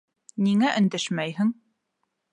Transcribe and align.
Ниңә 0.45 0.71
өндәшмәйһең?! 0.79 1.55